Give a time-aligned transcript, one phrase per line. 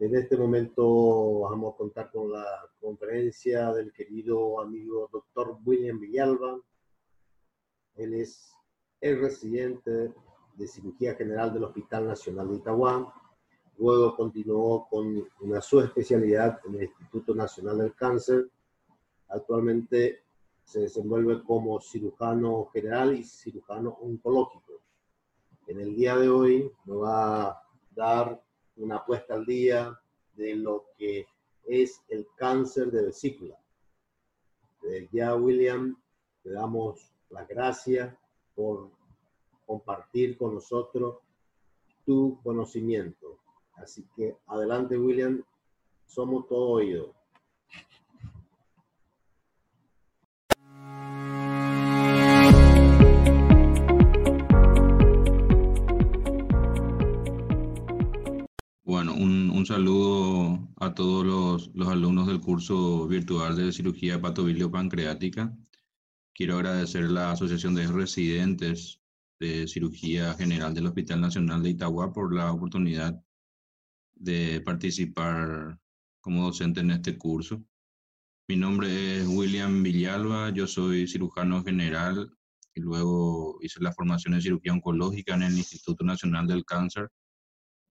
[0.00, 2.46] En este momento vamos a contar con la
[2.80, 6.56] conferencia del querido amigo doctor William Villalba.
[7.96, 8.48] Él es
[9.00, 10.14] el residente
[10.54, 13.12] de cirugía general del Hospital Nacional de Itagua.
[13.76, 18.48] Luego continuó con una subespecialidad en el Instituto Nacional del Cáncer.
[19.26, 20.22] Actualmente
[20.62, 24.80] se desenvuelve como cirujano general y cirujano oncológico.
[25.66, 28.47] En el día de hoy nos va a dar
[28.78, 29.98] una puesta al día
[30.34, 31.26] de lo que
[31.64, 33.58] es el cáncer de vesícula.
[35.12, 36.00] ya, William,
[36.42, 38.14] te damos las gracias
[38.54, 38.90] por
[39.66, 41.18] compartir con nosotros
[42.06, 43.38] tu conocimiento.
[43.74, 45.44] Así que adelante, William,
[46.06, 47.17] somos todo oído.
[59.18, 65.52] Un, saludo a todos los, alumnos del curso virtual de cirugía hepatobilio-pancreática.
[66.32, 69.00] Quiero agradecer la Asociación de Residentes
[69.40, 73.20] de Cirugía General del Hospital Nacional de Itagua por la oportunidad
[74.14, 75.78] de participar
[76.20, 77.64] como docente en este curso.
[78.48, 82.32] Mi nombre es William Villalba, yo soy cirujano general
[82.74, 87.10] y luego hice la formación en cirugía oncológica en el Instituto Nacional del Cáncer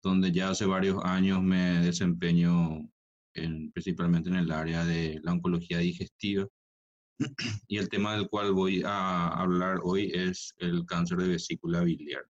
[0.04, 2.90] donde ya hace varios años me desempeño
[3.74, 6.48] principalmente en el área de la oncología digestiva.
[7.68, 12.24] Y el tema del cual voy a hablar hoy es el cáncer de vesícula biliar.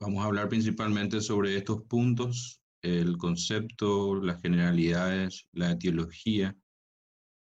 [0.00, 6.56] Vamos a hablar principalmente sobre estos puntos, el concepto, las generalidades, la etiología,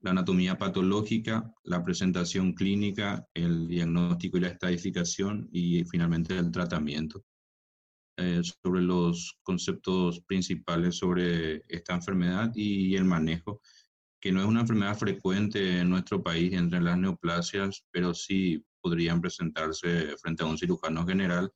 [0.01, 7.23] la anatomía patológica, la presentación clínica, el diagnóstico y la estadificación y finalmente el tratamiento.
[8.19, 13.61] Eh, sobre los conceptos principales sobre esta enfermedad y el manejo,
[14.19, 19.21] que no es una enfermedad frecuente en nuestro país entre las neoplasias, pero sí podrían
[19.21, 21.51] presentarse frente a un cirujano general.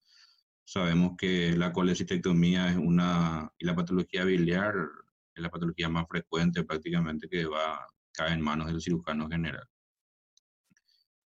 [0.63, 4.75] Sabemos que la colecistectomía es una, y la patología biliar
[5.33, 9.67] es la patología más frecuente prácticamente que va, cae en manos del cirujano general.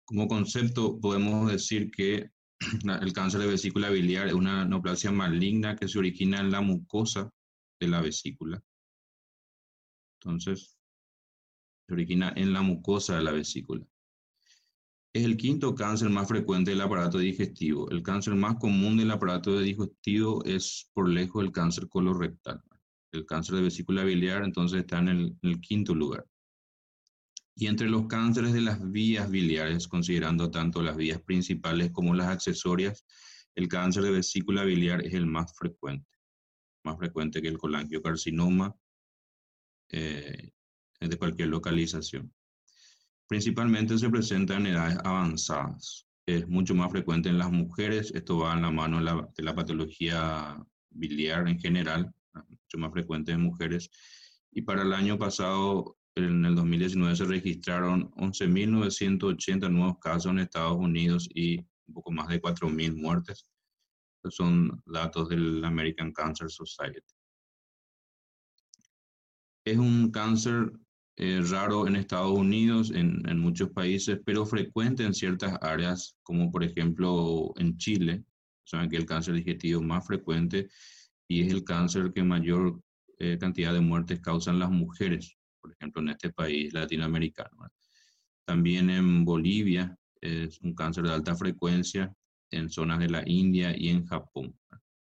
[0.03, 2.31] Como concepto podemos decir que
[3.01, 7.31] el cáncer de vesícula biliar es una neoplasia maligna que se origina en la mucosa
[7.79, 8.61] de la vesícula.
[10.19, 10.77] Entonces,
[11.88, 13.85] se origina en la mucosa de la vesícula.
[15.13, 17.89] Es el quinto cáncer más frecuente del aparato digestivo.
[17.89, 22.61] El cáncer más común del aparato digestivo es por lejos el cáncer colorectal.
[23.11, 26.25] El cáncer de vesícula biliar entonces está en el quinto lugar.
[27.61, 32.25] Y entre los cánceres de las vías biliares, considerando tanto las vías principales como las
[32.25, 33.05] accesorias,
[33.53, 36.09] el cáncer de vesícula biliar es el más frecuente,
[36.83, 38.75] más frecuente que el colangiocarcinoma
[39.89, 40.53] eh,
[41.01, 42.33] de cualquier localización.
[43.27, 46.07] Principalmente se presenta en edades avanzadas.
[46.25, 48.11] Es mucho más frecuente en las mujeres.
[48.16, 48.97] Esto va en la mano
[49.35, 50.57] de la patología
[50.89, 53.91] biliar en general, mucho más frecuente en mujeres.
[54.51, 60.77] Y para el año pasado en el 2019 se registraron 11.980 nuevos casos en Estados
[60.77, 63.45] Unidos y un poco más de 4.000 muertes.
[64.17, 67.01] Estos son datos del American Cancer Society.
[69.66, 70.71] Es un cáncer
[71.17, 76.51] eh, raro en Estados Unidos, en, en, muchos países, pero frecuente en ciertas áreas, como
[76.51, 78.23] por ejemplo en Chile.
[78.63, 80.69] Saben que el cáncer digestivo más frecuente
[81.27, 82.81] y es el cáncer que mayor
[83.19, 87.69] eh, cantidad de muertes causan las mujeres por ejemplo, en este país latinoamericano.
[88.45, 92.13] También en Bolivia es un cáncer de alta frecuencia
[92.51, 94.57] en zonas de la India y en Japón.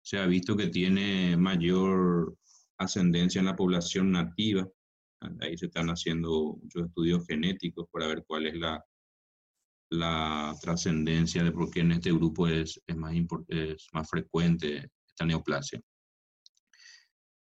[0.02, 2.36] Se ha visto que tiene mayor
[2.78, 4.68] ascendencia en la población nativa.
[5.40, 8.84] Ahí se están haciendo muchos estudios genéticos para ver cuál es la,
[9.90, 13.14] la trascendencia de por qué en este grupo es, es, más,
[13.48, 15.80] es más frecuente esta neoplasia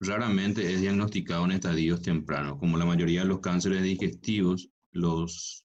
[0.03, 2.59] raramente es diagnosticado en estadios tempranos.
[2.59, 5.65] Como la mayoría de los cánceres digestivos, los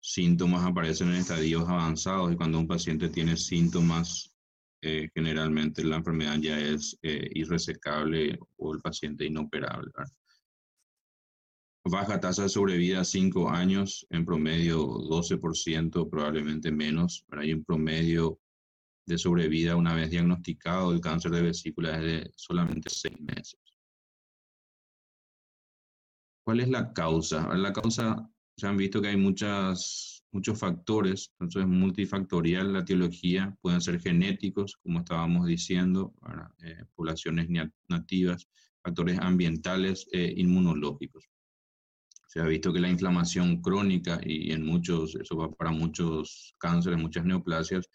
[0.00, 4.34] síntomas aparecen en estadios avanzados y cuando un paciente tiene síntomas,
[4.82, 9.90] eh, generalmente la enfermedad ya es eh, irresecable o el paciente inoperable.
[11.84, 17.24] Baja tasa de sobrevida 5 años, en promedio 12%, probablemente menos.
[17.30, 18.38] Hay un promedio
[19.06, 23.58] de sobrevida una vez diagnosticado el cáncer de vesícula es de solamente seis meses.
[26.44, 27.54] ¿Cuál es la causa?
[27.56, 33.56] La causa, se han visto que hay muchas muchos factores, entonces es multifactorial la etiología,
[33.60, 36.14] pueden ser genéticos, como estábamos diciendo,
[36.62, 37.48] eh, poblaciones
[37.88, 38.48] nativas,
[38.82, 41.28] factores ambientales e inmunológicos.
[42.28, 46.98] Se ha visto que la inflamación crónica y en muchos, eso va para muchos cánceres,
[46.98, 47.88] muchas neoplasias,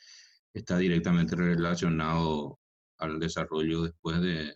[0.56, 2.60] está directamente relacionado
[2.98, 4.54] al desarrollo después de,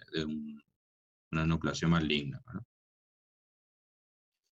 [1.31, 2.41] una neoplasia maligna.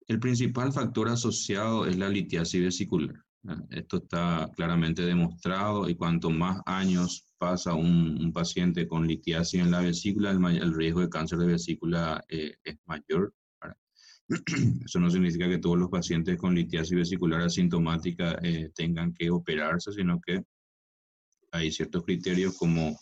[0.07, 3.23] El principal factor asociado es la litiasis vesicular.
[3.69, 9.81] Esto está claramente demostrado y cuanto más años pasa un, paciente con litiasis en la
[9.81, 13.33] vesícula, el, riesgo de cáncer de vesícula eh, es mayor.
[14.85, 19.91] Eso no significa que todos los pacientes con litiasis vesicular asintomática eh, tengan que operarse,
[19.91, 20.45] sino que
[21.53, 22.99] hay ciertos criterios como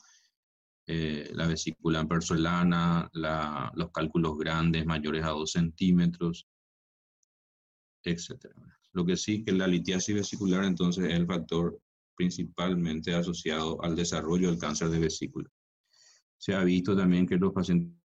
[0.85, 6.47] eh, la vesícula persolana, los cálculos grandes mayores a 2 centímetros,
[8.03, 8.47] etc.
[8.91, 11.79] Lo que sí que la litiasis vesicular entonces es el factor
[12.15, 15.49] principalmente asociado al desarrollo del cáncer de vesícula.
[16.37, 18.00] Se ha visto también que los pacientes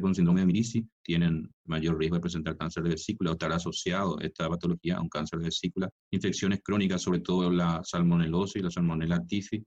[0.00, 4.18] con síndrome de Mirici tienen mayor riesgo de presentar cáncer de vesícula o estar asociado
[4.20, 5.90] esta patología a un cáncer de vesícula.
[6.10, 9.62] Infecciones crónicas, sobre todo la salmonelosis, la salmonella tifi.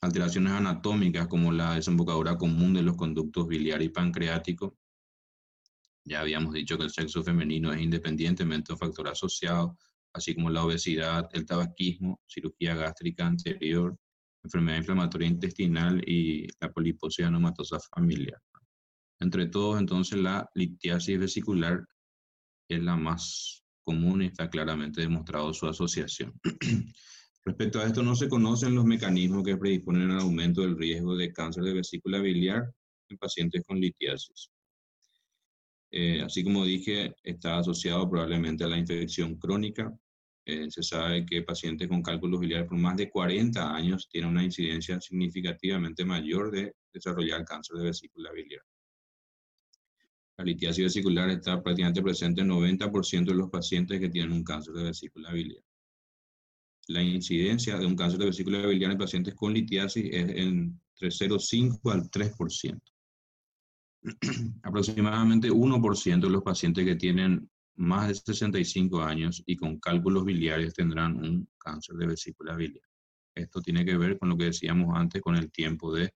[0.00, 4.76] alteraciones anatómicas como la desembocadura común de los conductos biliar y pancreático.
[6.04, 9.76] Ya habíamos dicho que el sexo femenino es independientemente un factor asociado,
[10.14, 13.98] así como la obesidad, el tabaquismo, cirugía gástrica anterior,
[14.46, 18.40] enfermedad inflamatoria intestinal y la poliposis anomatosa familiar.
[19.20, 21.86] Entre todos, entonces, la litiasis vesicular
[22.68, 26.32] es la más común y está claramente demostrado su asociación.
[27.44, 31.32] Respecto a esto, no se conocen los mecanismos que predisponen al aumento del riesgo de
[31.32, 32.72] cáncer de vesícula biliar
[33.08, 34.50] en pacientes con litiasis.
[35.92, 39.96] Eh, así como dije, está asociado probablemente a la infección crónica,
[40.48, 44.44] eh, se sabe que pacientes con cálculos biliares por más de 40 años tienen una
[44.44, 48.62] incidencia significativamente mayor de desarrollar cáncer de vesícula biliar.
[50.38, 54.74] La litiasis vesicular está prácticamente presente en 90% de los pacientes que tienen un cáncer
[54.74, 55.64] de vesícula biliar.
[56.86, 61.92] La incidencia de un cáncer de vesícula biliar en pacientes con litiasis es entre 0,5
[61.92, 62.80] al 3%.
[64.62, 70.74] Aproximadamente 1% de los pacientes que tienen más de 65 años y con cálculos biliares
[70.74, 72.84] tendrán un cáncer de vesícula biliar.
[73.34, 76.10] Esto tiene que ver con lo que decíamos antes, con el tiempo de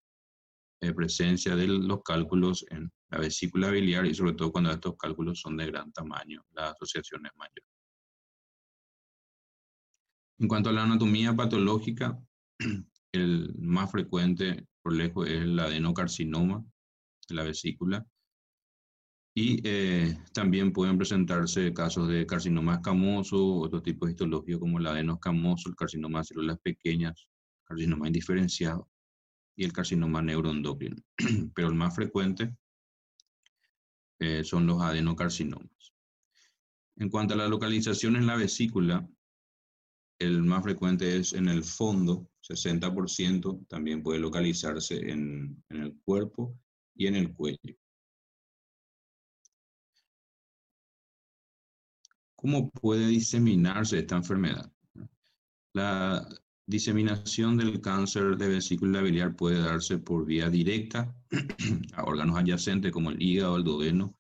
[0.83, 5.41] eh, presencia de los cálculos en la vesícula biliar y sobre todo cuando estos cálculos
[5.41, 7.65] son de gran tamaño, la asociación es mayor.
[10.39, 12.19] En cuanto a la anatomía patológica,
[13.13, 16.65] el más frecuente por lejos es el adenocarcinoma
[17.29, 18.07] de la vesícula,
[19.41, 24.87] y eh, también pueden presentarse casos de carcinoma escamoso, otro tipo de histología como el
[24.87, 27.27] adenoscamoso, el carcinoma de células pequeñas,
[27.65, 28.91] carcinoma indiferenciado
[29.57, 30.97] y el carcinoma neuroendocrino.
[31.55, 32.55] Pero el más frecuente
[34.19, 35.95] eh, son los adenocarcinomas.
[36.97, 39.09] En cuanto a la localización en la vesícula,
[40.19, 46.55] el más frecuente es en el fondo, 60%, también puede localizarse en el cuerpo
[46.95, 47.81] y en el cuello.
[52.41, 54.73] ¿Cómo puede diseminarse esta enfermedad?
[55.75, 56.27] La
[56.67, 61.15] diseminación del cáncer de vesícula biliar puede darse por vía directa
[61.93, 64.17] a órganos adyacentes como el hígado, el duodeno,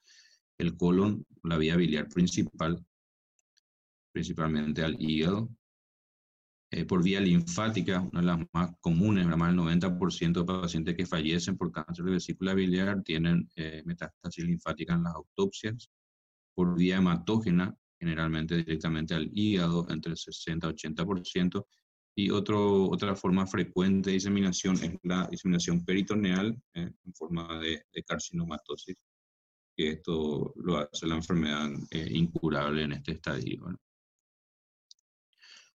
[0.58, 2.84] el colon, la vía biliar principal,
[4.12, 5.48] principalmente al hígado.
[6.70, 11.06] Eh, por vía linfática, una de las más comunes, más del 90% de pacientes que
[11.06, 15.90] fallecen por cáncer de vesícula biliar tienen eh, metástasis linfática en las autopsias.
[16.54, 21.66] Por vía hematógena, generalmente directamente al hígado, entre 60 y 80%.
[22.16, 27.84] Y otro, otra forma frecuente de diseminación es la diseminación peritoneal eh, en forma de,
[28.04, 28.96] carcinomatosis,
[29.76, 33.78] que esto lo hace la enfermedad eh, incurable en este estadio.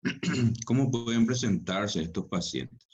[0.66, 2.86] ¿Cómo pueden presentarse estos pacientes?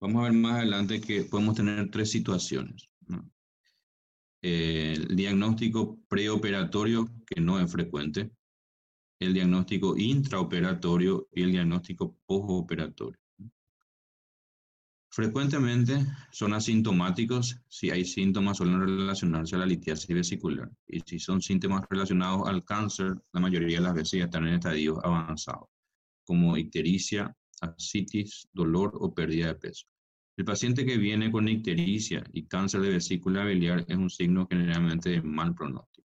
[0.00, 2.90] Vamos a ver más adelante que podemos tener tres situaciones.
[4.44, 4.50] ¿No?
[4.50, 8.30] el diagnóstico preoperatorio, que no es frecuente,
[9.18, 13.18] el diagnóstico intraoperatorio y el diagnóstico postoperatorio.
[15.10, 21.40] Frecuentemente son asintomáticos, si hay síntomas suelen relacionarse a la litiasis vesicular y si son
[21.40, 25.68] síntomas relacionados al cáncer, la mayoría de las veces ya están en estadios avanzados,
[26.24, 29.86] como ictericia, ascitis, dolor o pérdida de peso.
[30.36, 35.10] El paciente que viene con ictericia y cáncer de vesícula biliar es un signo generalmente
[35.10, 36.08] de mal pronóstico.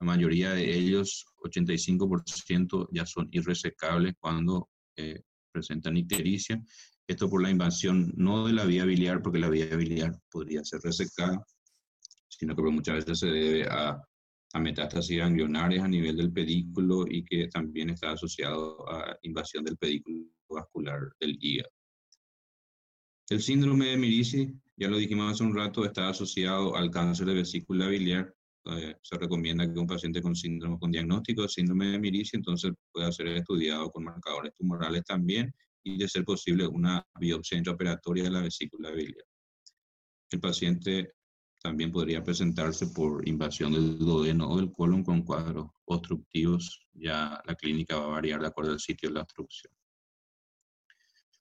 [0.00, 5.22] La mayoría de ellos, 85%, ya son irresecables cuando eh,
[5.52, 6.62] presentan ictericia.
[7.06, 10.80] Esto por la invasión no de la vía biliar, porque la vía biliar podría ser
[10.80, 11.44] resecada,
[12.26, 14.00] sino que muchas veces se debe a,
[14.54, 19.76] a metástasis ganglionarias a nivel del pedículo y que también está asociado a invasión del
[19.76, 21.77] pedículo vascular del hígado.
[23.30, 27.34] El síndrome de Mirici, ya lo dijimos hace un rato, está asociado al cáncer de
[27.34, 28.34] vesícula biliar.
[28.64, 32.72] Eh, se recomienda que un paciente con síndrome con diagnóstico de síndrome de Mirici entonces
[32.92, 38.30] pueda ser estudiado con marcadores tumorales también y de ser posible una biopsia intraoperatoria de
[38.30, 39.24] la vesícula biliar.
[40.30, 41.12] El paciente
[41.60, 46.86] también podría presentarse por invasión del duodeno o del colon con cuadros obstructivos.
[46.94, 49.72] Ya la clínica va a variar de acuerdo al sitio de la obstrucción.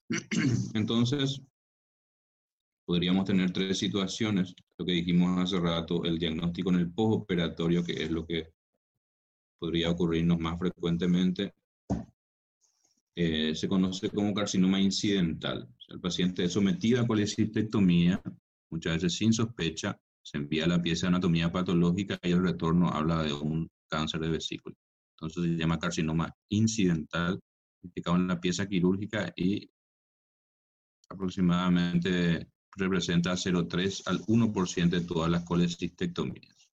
[0.73, 1.41] Entonces,
[2.87, 4.55] podríamos tener tres situaciones.
[4.77, 8.53] Lo que dijimos hace rato, el diagnóstico en el postoperatorio, que es lo que
[9.59, 11.53] podría ocurrirnos más frecuentemente,
[13.13, 15.67] eh, se conoce como carcinoma incidental.
[15.89, 18.21] el paciente es sometido a colecistectomía,
[18.69, 23.23] muchas veces sin sospecha, se envía la pieza de anatomía patológica y el retorno habla
[23.23, 24.75] de un cáncer de vesícula.
[25.15, 27.39] Entonces se llama carcinoma incidental,
[27.81, 29.69] indicado en la pieza quirúrgica y
[31.09, 36.69] aproximadamente representa 0,3 al 1% de todas las colecistectomías.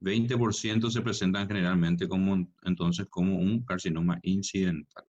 [0.00, 5.04] 20% se presentan generalmente como, entonces como un carcinoma incidental.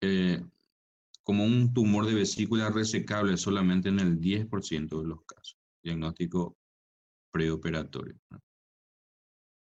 [0.00, 0.44] Eh,
[1.22, 5.58] como un tumor de vesícula resecable solamente en el 10% de los casos.
[5.82, 6.56] Diagnóstico
[7.32, 8.16] preoperatorio.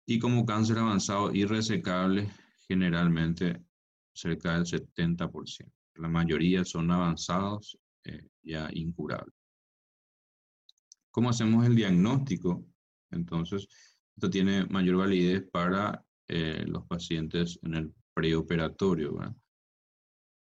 [0.07, 2.29] Y como cáncer avanzado irresecable,
[2.67, 3.63] generalmente
[4.13, 5.71] cerca del 70%.
[5.97, 9.33] La mayoría son avanzados eh, ya incurable.
[11.11, 12.67] ¿Cómo hacemos el diagnóstico?
[13.11, 13.69] Entonces,
[14.17, 19.19] esto tiene mayor validez para eh, los pacientes en el preoperatorio.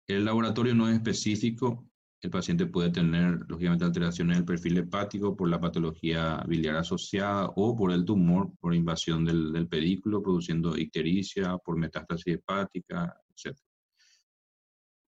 [0.07, 1.87] El laboratorio no es específico.
[2.21, 7.75] El paciente puede tener, lógicamente, alteraciones del perfil hepático por la patología biliar asociada o
[7.75, 13.57] por el tumor, por invasión del pedículo, produciendo ictericia, por metástasis hepática, etc.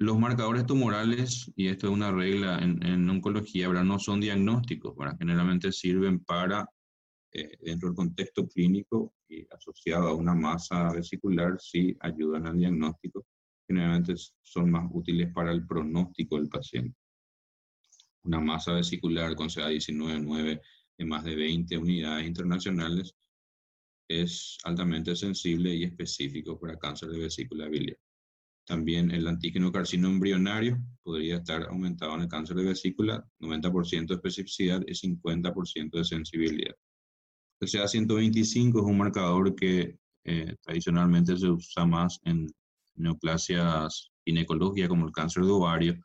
[0.03, 6.19] Los marcadores tumorales, y esto es una regla en, oncología, no son diagnósticos, generalmente sirven
[6.25, 6.67] para,
[7.31, 13.25] eh, dentro del contexto clínico y asociado a una masa vesicular, sí ayudan al diagnóstico.
[13.65, 16.98] Generalmente son más útiles para el pronóstico del paciente.
[18.24, 20.62] Una masa vesicular con CA19-9
[20.98, 23.15] de más de 20 unidades internacionales
[24.10, 27.98] es altamente sensible y específico para cáncer de vesícula biliar.
[28.65, 34.15] También el antígeno carcino embrionario podría estar aumentado en el cáncer de vesícula, 90% de
[34.15, 36.75] especificidad y 50% de sensibilidad.
[37.60, 42.48] El CA125 es un marcador que eh, tradicionalmente se usa más en
[42.96, 45.96] neoplasias ginecológicas como el cáncer de ovario,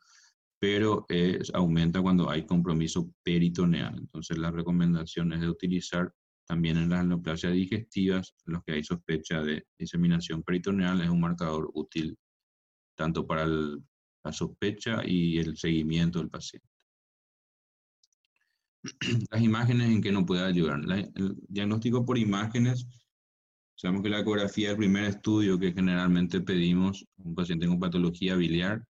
[0.59, 1.05] pero
[1.53, 3.97] aumenta cuando hay compromiso peritoneal.
[3.97, 6.13] Entonces la recomendación es de utilizar
[6.45, 11.21] también en las neoplasias digestivas, en los que hay sospecha de diseminación peritoneal, es un
[11.21, 12.17] marcador útil
[12.99, 16.67] tanto para la sospecha y el seguimiento del paciente.
[19.31, 20.81] Las imágenes en que nos puede ayudar.
[21.15, 22.85] el diagnóstico por imágenes,
[23.75, 27.79] sabemos que la ecografía es el primer estudio que generalmente pedimos a un paciente con
[27.79, 28.83] patología biliar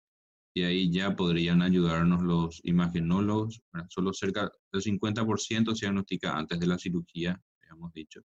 [0.54, 3.62] y ahí ya podrían ayudarnos los imagenólogos.
[3.90, 7.40] solo cerca del 50% se diagnostica antes de la cirugía,
[7.70, 8.22] hemos dicho.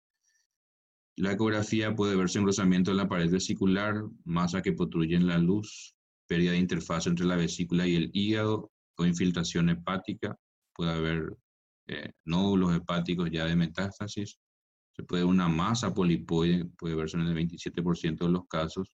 [1.15, 5.95] La ecografía puede verse engrosamiento en la pared vesicular, masa que en la luz,
[6.27, 10.35] pérdida de interfaz entre la vesícula y el hígado o infiltración hepática.
[10.73, 11.37] Puede haber
[11.87, 14.39] eh, nódulos hepáticos ya de metástasis.
[14.95, 18.91] Se puede una masa polipoide, puede verse en el 27% de los casos,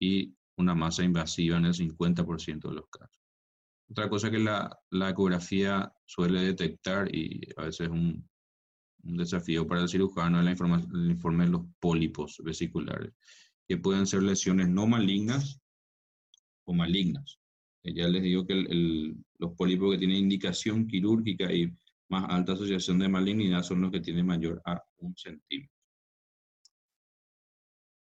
[0.00, 3.16] y una masa invasiva en el 50% de los casos.
[3.88, 8.29] Otra cosa que la, la ecografía suele detectar, y a veces es un
[9.02, 13.12] un desafío para el cirujano es el informe de los pólipos vesiculares,
[13.66, 15.60] que pueden ser lesiones no malignas
[16.64, 17.38] o malignas.
[17.82, 18.54] Eh, ya les digo que
[19.38, 21.72] los pólipos que tienen indicación quirúrgica y
[22.08, 25.72] más alta asociación de malignidad son los que tienen mayor a un centímetro.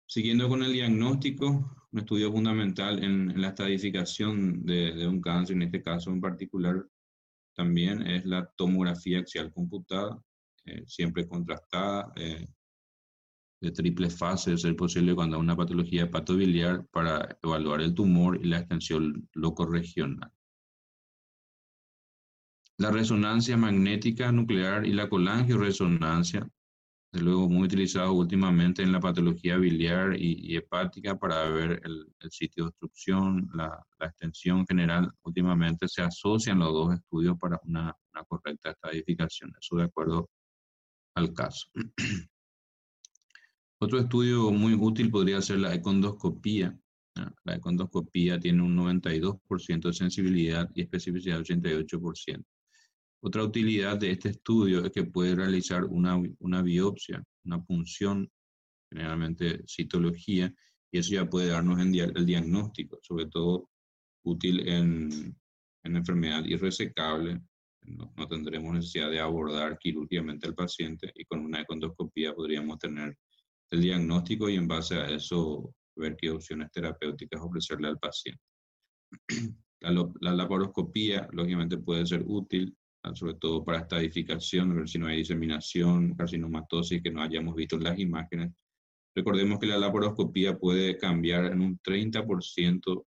[0.08, 5.64] Siguiendo con el diagnóstico, un estudio fundamental en, la estadificación de, de, un cáncer, en
[5.64, 6.88] este caso en particular,
[7.56, 10.22] también es la tomografía axial computada,
[10.66, 12.48] eh, siempre contrastada, eh,
[13.62, 18.40] de triple fase, de ser posible cuando hay una patología hepatobiliar para evaluar el tumor
[18.42, 20.32] y la extensión locorregional.
[22.78, 26.48] La resonancia magnética nuclear y la colangioresonancia
[27.22, 32.70] luego muy utilizado últimamente en la patología biliar y, hepática para ver el, sitio de
[32.70, 35.12] obstrucción, la, extensión general.
[35.24, 37.96] Últimamente se asocian los dos estudios para una,
[38.28, 40.30] correcta estadificación, eso de acuerdo
[41.16, 41.68] al caso.
[43.80, 46.78] Otro estudio muy útil podría ser la econdoscopía.
[47.44, 52.44] La econdoscopía tiene un 92% de sensibilidad y especificidad 88%.
[53.22, 58.30] Otra utilidad de este estudio es que puede realizar una, una biopsia, una punción,
[58.92, 60.54] generalmente citología,
[60.92, 63.70] y eso ya puede darnos el diagnóstico, sobre todo
[64.24, 65.36] útil en,
[65.84, 67.42] en enfermedad irresecable.
[67.86, 73.18] No, no, tendremos necesidad de abordar quirúrgicamente al paciente y con una endoscopía podríamos tener
[73.72, 78.42] el diagnóstico y en base a eso ver qué opciones terapéuticas ofrecerle al paciente.
[79.82, 82.76] La, la laparoscopía, lógicamente, puede ser útil
[83.14, 87.84] sobre todo para estadificación, ver si no hay diseminación, carcinomatosis que no hayamos visto en
[87.84, 88.52] las imágenes.
[89.14, 93.06] Recordemos que la laparoscopía puede cambiar en un 30%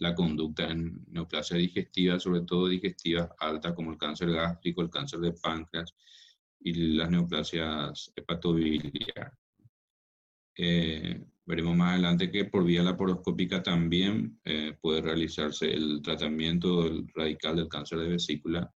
[0.00, 5.20] la conducta en neoplasia digestiva, sobre todo digestivas altas como el cáncer gástrico, el cáncer
[5.20, 5.94] de páncreas
[6.58, 9.34] y las neoplasias hepatobiliares.
[10.56, 17.56] Eh, veremos más adelante que por vía laparoscópica también eh, puede realizarse el tratamiento radical
[17.56, 18.72] del cáncer de vesícula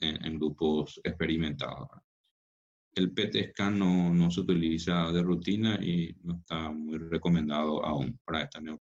[0.00, 1.88] en, grupos experimentados.
[2.92, 8.18] El PET scan no, no, se utiliza de rutina y no está muy recomendado aún
[8.24, 8.89] para esta neoplasia.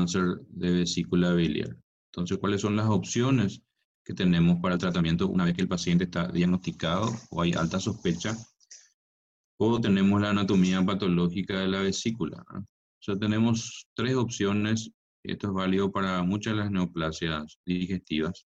[0.00, 1.76] Cáncer de vesícula biliar?
[2.12, 3.62] Entonces, ¿cuáles son las opciones
[4.04, 7.78] que tenemos para el tratamiento una vez que el paciente está diagnosticado o hay alta
[7.78, 8.36] sospecha?
[9.58, 12.42] O tenemos la anatomía patológica de la vesícula.
[12.50, 14.90] O sea, tenemos tres opciones.
[15.22, 18.46] Esto es válido para muchas de las neoplasias digestivas.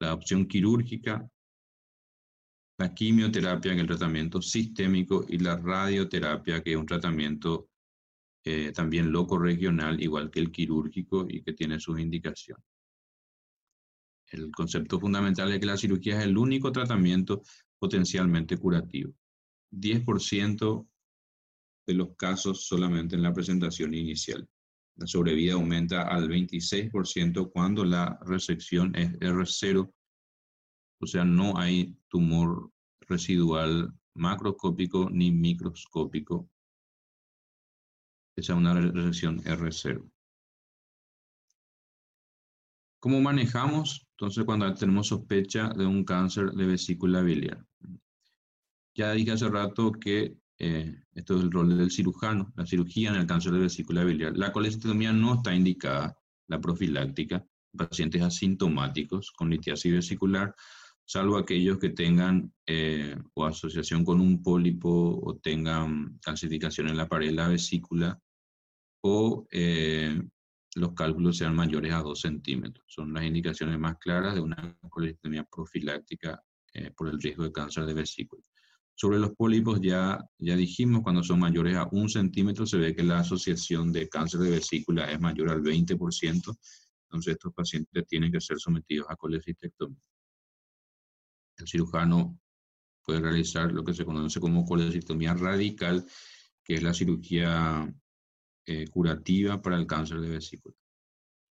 [0.00, 1.28] La opción quirúrgica,
[2.78, 7.67] la quimioterapia, que es el tratamiento sistémico, y la radioterapia, que es un tratamiento
[8.50, 12.64] eh, también loco regional, igual que el quirúrgico y que tiene sus indicaciones.
[14.30, 17.42] El concepto fundamental es que la cirugía es el único tratamiento
[17.78, 19.12] potencialmente curativo.
[19.70, 20.88] 10%
[21.86, 24.48] de los casos solamente en la presentación inicial.
[24.96, 29.92] La sobrevida aumenta al 26% cuando la resección es R0,
[31.00, 36.48] o sea, no hay tumor residual macroscópico ni microscópico
[38.42, 40.10] sea una resección R0.
[43.00, 44.06] ¿Cómo manejamos?
[44.12, 47.64] Entonces, cuando tenemos sospecha de un cáncer de vesícula biliar.
[48.94, 53.16] Ya dije hace rato que eh, esto es el rol del cirujano, la cirugía en
[53.16, 54.36] el cáncer de vesícula biliar.
[54.36, 57.46] La colecitomía no está indicada, la profiláctica,
[57.76, 60.54] pacientes asintomáticos con litiasis vesicular,
[61.04, 67.08] salvo aquellos que tengan eh, o asociación con un pólipo o tengan calcificación en la
[67.08, 68.20] pared de la vesícula
[69.02, 70.20] o eh,
[70.74, 72.84] los cálculos sean mayores a 2 centímetros.
[72.88, 76.42] Son las indicaciones más claras de una colectomía profiláctica
[76.74, 78.42] eh, por el riesgo de cáncer de vesícula.
[78.94, 83.04] Sobre los pólipos ya, ya dijimos, cuando son mayores a 1 centímetro se ve que
[83.04, 86.58] la asociación de cáncer de vesícula es mayor al 20%,
[87.04, 90.02] entonces estos pacientes tienen que ser sometidos a colecistectomía.
[91.56, 92.38] El cirujano
[93.04, 96.04] puede realizar lo que se conoce como colecistectomía radical,
[96.62, 97.90] que es la cirugía
[98.70, 100.74] eh, curativa para el cáncer de vesícula.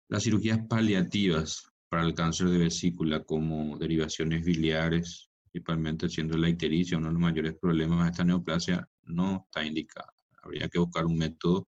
[0.10, 6.98] Las cirugías paliativas para el cáncer de vesícula, como derivaciones biliares, principalmente siendo la ictericia
[6.98, 10.14] uno de los mayores problemas de esta neoplasia, no está indicada.
[10.44, 11.70] Habría que buscar un método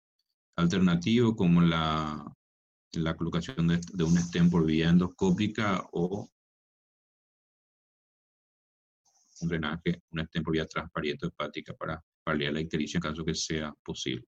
[0.56, 2.26] alternativo como la,
[2.94, 6.28] la colocación de, de un stent por vía endoscópica o
[9.42, 13.36] un drenaje, un stent por vía transparieto hepática para paliar la ictericia en caso que
[13.36, 14.26] sea posible.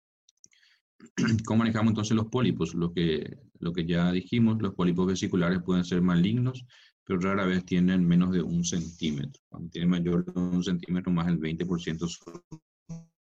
[1.46, 2.74] ¿Cómo manejamos entonces los pólipos?
[2.74, 6.66] Lo que, lo que ya dijimos, los pólipos vesiculares pueden ser malignos,
[7.04, 9.42] pero rara vez tienen menos de un centímetro.
[9.50, 12.42] Cuando tienen mayor de un centímetro, más del 20% son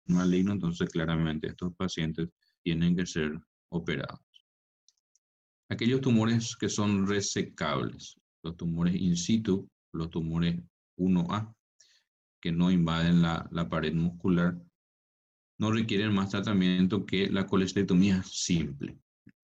[0.06, 2.28] malignos, entonces claramente estos pacientes
[2.62, 3.38] tienen que ser
[3.70, 4.20] operados.
[5.68, 10.60] Aquellos tumores que son resecables, los tumores in situ, los tumores
[10.98, 11.54] 1A,
[12.40, 14.56] que no invaden la, la pared muscular,
[15.58, 18.98] no requieren más tratamiento que la colestetomía simple.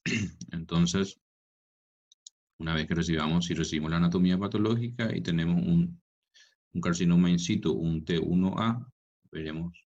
[0.52, 1.20] Entonces,
[2.58, 6.00] una vez que recibamos, si recibimos la anatomía patológica y tenemos un,
[6.82, 8.86] carcinoma in situ, un T1A,
[9.32, 9.86] veremos,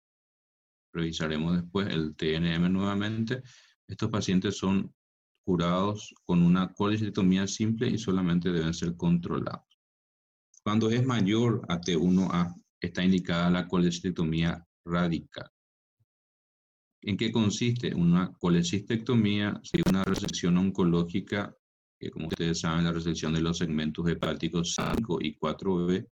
[0.92, 3.42] revisaremos después el TNM nuevamente.
[3.86, 4.94] Estos pacientes son
[5.44, 9.80] curados con una colecistectomía simple y solamente deben ser controlados.
[10.62, 15.50] Cuando es mayor a T1A, está indicada la colecistectomía radical.
[17.02, 17.94] ¿En qué consiste?
[17.94, 21.56] Una colecistectomía si una resección oncológica,
[21.98, 26.08] que como ustedes saben, la resección de los segmentos hepáticos 5 y 4B,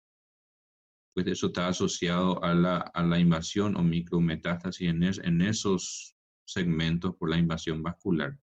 [1.14, 7.16] pues eso está asociado a la, a la invasión o micrometástasis en, en esos segmentos
[7.16, 8.38] por la invasión vascular.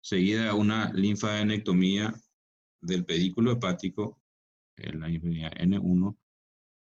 [0.00, 2.14] Seguida una linfadenectomía
[2.80, 4.20] del pedículo hepático,
[4.76, 6.16] en la N1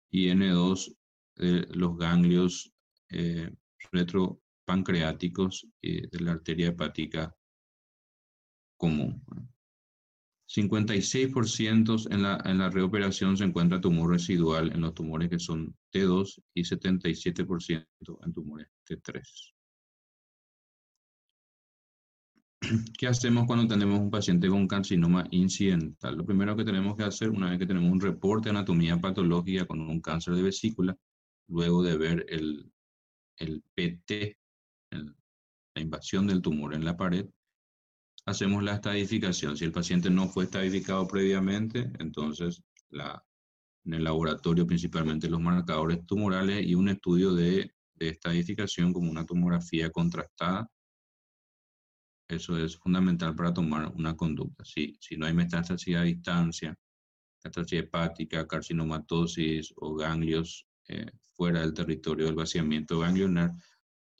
[0.09, 0.97] y N2
[1.35, 2.73] de los ganglios
[3.09, 3.51] eh,
[4.63, 7.35] retropancreáticos y de la arteria hepática
[8.77, 9.21] común.
[10.47, 15.75] 56% en la, en la reoperación se encuentra tumor residual en los tumores que son
[15.91, 17.85] T2 y 77%
[18.25, 19.21] en tumores T3.
[22.97, 26.17] ¿Qué hacemos cuando tenemos un paciente con carcinoma incidental?
[26.17, 29.65] Lo primero que tenemos que hacer, una vez que tenemos un reporte de anatomía patológica
[29.65, 30.95] con un cáncer de vesícula,
[31.47, 32.71] luego de ver el,
[33.37, 34.37] el PT,
[34.93, 37.27] la invasión del tumor en la pared,
[38.25, 39.57] hacemos la estadificación.
[39.57, 42.63] Si el paciente no fue estadificado previamente, entonces
[43.85, 49.25] en el laboratorio principalmente los marcadores tumorales y un estudio de, de estadificación como una
[49.25, 50.69] tomografía contrastada.
[52.29, 54.63] Eso es fundamental para tomar una conducta.
[54.63, 56.75] Si, si no hay metástasis a distancia,
[57.43, 63.51] metástasis hepática, carcinomatosis o ganglios eh, fuera del territorio del vaciamiento ganglionar,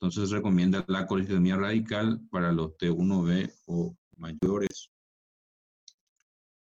[0.04, 4.90] entonces se recomienda la colectomía radical para los T1B o mayores.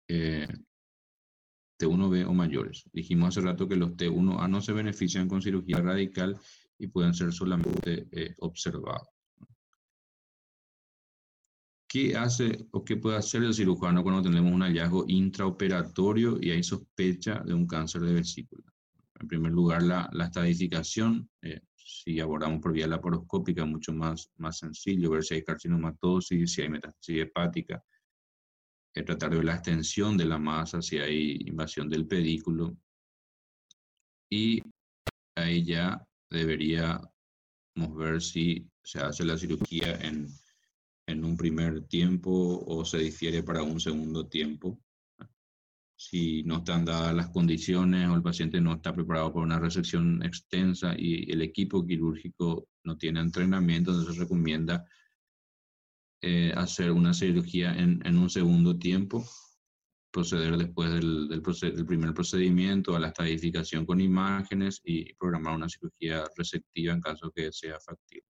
[0.07, 0.47] Eh,
[1.77, 2.85] T1B o mayores.
[2.93, 6.39] Dijimos hace rato que los T1A no se benefician con cirugía radical
[6.79, 9.09] y pueden ser solamente eh, observados.
[11.89, 16.63] ¿Qué hace o qué puede hacer el cirujano cuando tenemos un hallazgo intraoperatorio y hay
[16.63, 18.74] sospecha de un cáncer de vesícula?
[19.19, 21.29] En primer lugar, la, la estadificación.
[21.41, 26.61] Eh, si abordamos por vía laparoscópica, mucho más, más sencillo, ver si hay carcinomatosis, si
[26.61, 27.83] hay metástasis hepática,
[28.93, 32.75] eh, tratar de ver la extensión de la masa, si hay invasión del pedículo.
[34.29, 34.61] Y
[35.35, 37.07] ahí ya deberíamos
[37.95, 40.27] ver si se hace la cirugía en,
[41.07, 44.79] en un primer tiempo o se difiere para un segundo tiempo
[46.09, 50.21] si no están dadas las condiciones o el paciente no está preparado para una resección
[50.23, 54.85] extensa y el equipo quirúrgico no tiene entrenamiento, se recomienda
[56.21, 59.25] eh, hacer una cirugía en, en, un segundo tiempo,
[60.11, 66.23] proceder después del, del, primer procedimiento a la estadificación con imágenes y programar una cirugía
[66.37, 68.27] resectiva en caso que sea factible.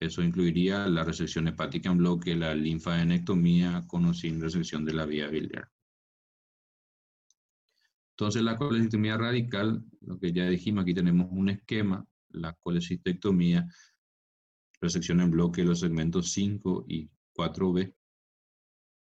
[0.00, 5.06] Eso incluiría la resección hepática en bloque, la linfadenectomía con o sin resección de la
[5.06, 5.73] vía biliar.
[8.16, 13.68] Entonces, la colecistectomía radical, lo que ya dijimos, aquí tenemos un esquema, la colecistectomía,
[14.80, 17.92] resección en bloque los segmentos 5 y 4B,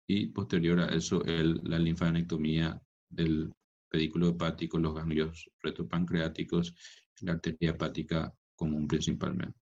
[0.08, 3.54] y posterior a eso el, la linfadenectomía del
[3.89, 6.74] pedículo hepático, los ganglios retropancreáticos,
[7.21, 9.60] la arteria hepática común principalmente.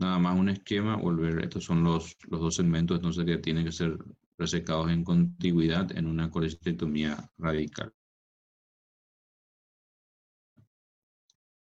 [0.00, 3.72] Nada más un esquema, volver, estos son los, los dos segmentos, entonces que tienen que
[3.72, 3.96] ser
[4.42, 7.92] resecados en contigüidad en una colecistectomía radical.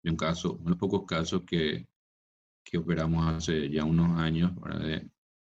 [0.05, 1.89] En un caso, unos pocos casos que,
[2.65, 4.53] que operamos hace ya unos años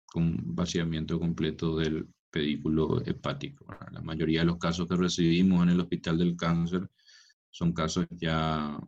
[0.05, 3.67] con vaciamiento completo del pedículo hepático.
[3.93, 6.91] La mayoría de los casos que recibimos en el Hospital del Cáncer
[7.51, 8.79] son casos ya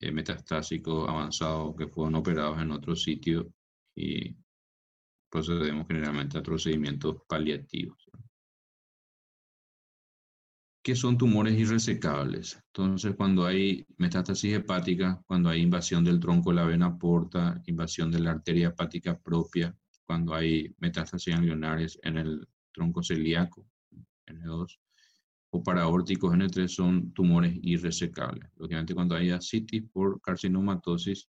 [0.00, 3.52] eh, metastásicos avanzados que fueron operados en otro sitio
[3.94, 4.34] y
[5.30, 7.98] procedemos generalmente a procedimientos paliativos.
[10.82, 12.62] ¿Qué son tumores irresecables?
[12.68, 18.10] Entonces, cuando hay metástasis hepática, cuando hay invasión del tronco de la vena porta, invasión
[18.12, 23.66] de la arteria hepática propia, cuando hay metástasis ganglionares en el tronco celíaco,
[24.26, 24.78] N2,
[25.50, 28.48] o paraórticos N3 son tumores irresecables.
[28.56, 31.28] Lógicamente, cuando hay ascitis por carcinomatosis,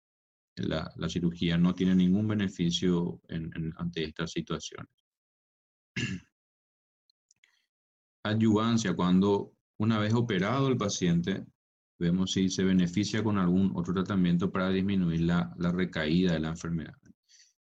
[0.57, 3.21] la, cirugía no tiene ningún beneficio
[3.77, 4.91] ante estas situaciones.
[8.25, 11.45] Adyuvancia, cuando una vez operado el paciente,
[11.99, 16.95] vemos si se beneficia con algún otro tratamiento para disminuir la, recaída de la enfermedad.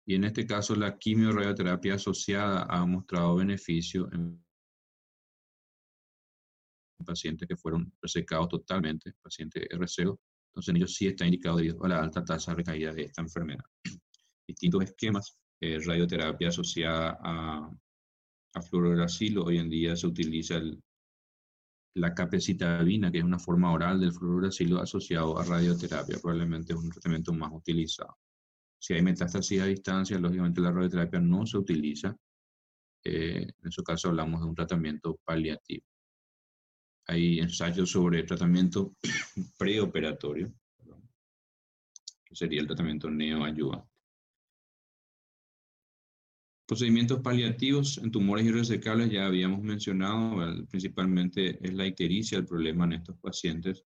[0.06, 4.44] Y en este caso, la quimioradioterapia asociada ha mostrado beneficio en
[7.04, 11.88] pacientes que fueron resecados totalmente, pacientes RCO, entonces en ellos sí está indicado debido a
[11.88, 13.64] la alta tasa de recaída de esta enfermedad.
[14.46, 15.36] distintos esquemas.
[15.62, 17.70] Eh, radioterapia asociada a,
[18.54, 19.44] a fluoruracilo.
[19.44, 20.82] Hoy en día se utiliza el,
[21.94, 26.18] la capecitabina, que es una forma oral del fluoruracilo asociado a radioterapia.
[26.20, 28.16] Probablemente es un tratamiento más utilizado.
[28.78, 32.16] Si hay metástasis a distancia, lógicamente la radioterapia no se utiliza.
[33.04, 35.84] Eh, en ese caso hablamos de un tratamiento paliativo.
[37.06, 38.94] Hay ensayos sobre tratamiento
[39.58, 40.52] preoperatorio,
[42.24, 43.90] que sería el tratamiento neoayudante.
[46.70, 52.92] Procedimientos paliativos en tumores irresecables ya habíamos mencionado, principalmente es la ictericia el problema en
[52.92, 53.84] estos pacientes.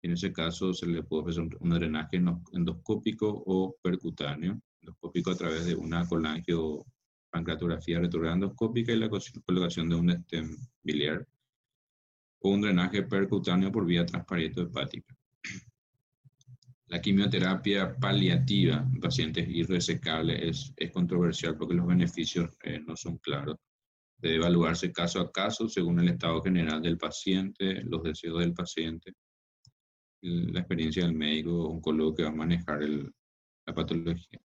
[0.00, 2.22] En ese caso se le puede hacer un, drenaje
[2.52, 6.86] endoscópico o percutáneo, endoscópico a través de una colangio
[7.30, 11.28] pancreatografía retroendoscópica y la colocación de un stem biliar
[12.42, 15.16] o un drenaje percutáneo por vía transparente hepática.
[16.88, 23.16] La quimioterapia paliativa en pacientes irresecables es, es controversial porque los beneficios eh, no son
[23.18, 23.56] claros.
[24.18, 29.14] Debe evaluarse caso a caso según el estado general del paciente, los deseos del paciente,
[30.20, 33.10] la experiencia del médico oncólogo que va a manejar el,
[33.66, 34.40] la patología.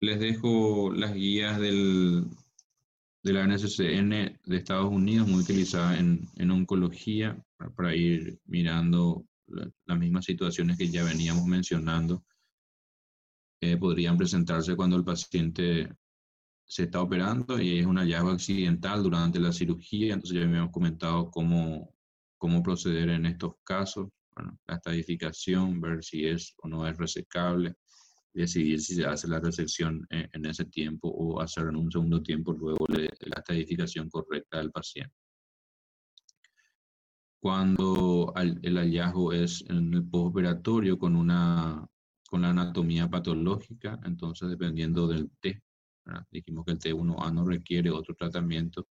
[0.00, 2.26] Les dejo las guías del,
[3.22, 7.40] de la NSCN de Estados Unidos, muy utilizada en, en oncología,
[7.76, 12.24] para, ir mirando las mismas situaciones que ya veníamos mencionando
[13.60, 15.88] eh, podrían presentarse cuando el paciente
[16.64, 20.14] se está operando y es un hallazgo accidental durante la cirugía.
[20.14, 21.94] Entonces ya habíamos comentado cómo,
[22.38, 24.08] cómo proceder en estos casos.
[24.34, 27.76] Bueno, la estadificación, ver si es o no es resecable,
[28.32, 32.22] decidir si se hace la resección en, en ese tiempo o hacer en un segundo
[32.22, 35.14] tiempo luego de la estadificación correcta del paciente.
[37.42, 41.84] Cuando el hallazgo es en el postoperatorio con, una,
[42.30, 45.60] con la anatomía patológica, entonces dependiendo del T,
[46.30, 48.86] dijimos que el T1A no requiere otro tratamiento,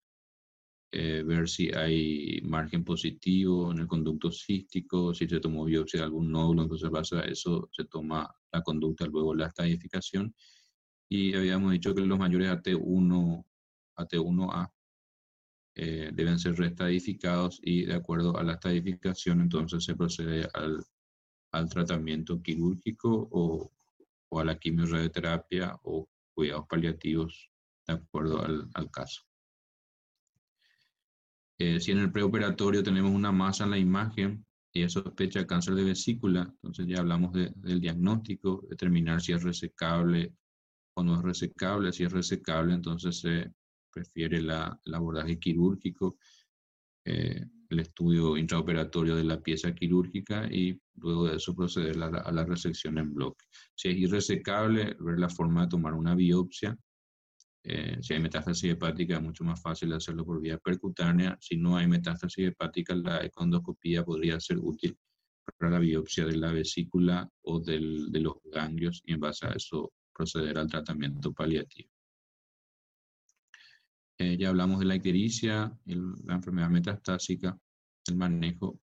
[0.91, 6.05] eh, ver si hay margen positivo en el conducto cístico, si se tomó biopsia de
[6.05, 10.35] algún nódulo, entonces base a eso se toma la conducta, luego la estadificación.
[11.11, 13.45] Y habíamos dicho que los mayores AT1,
[13.97, 14.73] AT1A
[15.81, 20.85] eh, deben ser reestadificados y de acuerdo a la estadificación entonces se procede al,
[21.53, 23.71] al tratamiento quirúrgico o,
[24.31, 27.51] o, a la quimioradioterapia o cuidados paliativos
[27.87, 29.28] de acuerdo al, al caso.
[31.59, 35.47] Eh, si en el preoperatorio tenemos una masa en la imagen y es sospecha de
[35.47, 40.35] cáncer de vesícula, entonces ya hablamos de, del diagnóstico, determinar si es resecable
[40.95, 41.93] o no es resecable.
[41.93, 43.53] Si es resecable, entonces se
[43.93, 46.19] prefiere la, el abordaje quirúrgico,
[47.05, 52.45] eh, el estudio intraoperatorio de la pieza quirúrgica y luego de eso proceder a la,
[52.45, 53.45] resección en bloque.
[53.75, 56.77] Si es irresecable, ver la forma de tomar una biopsia.
[57.65, 61.37] Eh, si hay metástasis hepática, es mucho más fácil hacerlo por vía percutánea.
[61.41, 64.97] Si no hay metástasis hepática, la econdoscopía podría ser útil
[65.57, 69.51] para la biopsia de la vesícula o del, de los ganglios y en base a
[69.51, 71.91] eso proceder al tratamiento paliativo.
[74.19, 77.57] Eh, ya hablamos de la ictericia, la enfermedad metastásica,
[78.07, 78.81] el manejo.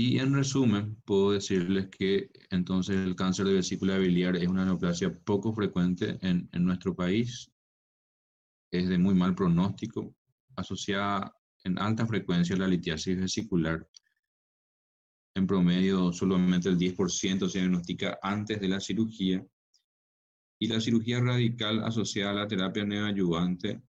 [0.00, 5.10] Y en resumen, puedo decirles que entonces el cáncer de vesícula biliar es una neoplasia
[5.12, 7.50] poco frecuente en, en nuestro país,
[8.70, 10.14] es de muy mal pronóstico,
[10.54, 11.34] asociada
[11.64, 13.84] en alta frecuencia a la litiasis vesicular.
[15.34, 19.44] En promedio, solamente el 10% se diagnostica antes de la cirugía
[20.60, 23.82] y la cirugía radical asociada a la terapia neoayuvante,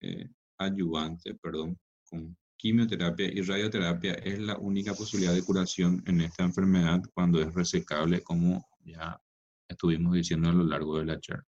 [0.00, 1.76] eh, ayudante, perdón,
[2.08, 7.52] con quimioterapia y radioterapia es la única posibilidad de curación en esta enfermedad cuando es
[7.54, 9.20] resecable, como ya
[9.68, 11.46] estuvimos diciendo a lo largo de la charla.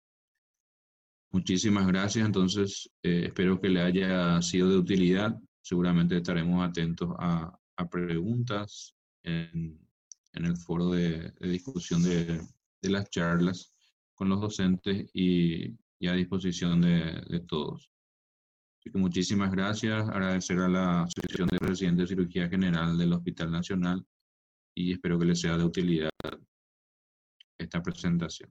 [1.33, 5.39] Muchísimas gracias, entonces eh, espero que le haya sido de utilidad.
[5.63, 9.79] Seguramente estaremos atentos a, a preguntas en,
[10.33, 12.41] en, el foro de, de discusión de,
[12.83, 13.73] de las charlas
[14.15, 17.90] con los docentes y, a disposición de, de, todos.
[18.81, 23.51] Así que muchísimas gracias, agradecer a la Asociación de Residentes de Cirugía General del Hospital
[23.51, 24.03] Nacional
[24.75, 26.11] y espero que les sea de utilidad
[27.59, 28.51] esta presentación.